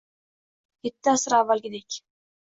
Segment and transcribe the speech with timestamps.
[0.87, 1.99] Yetti asr avvalgidek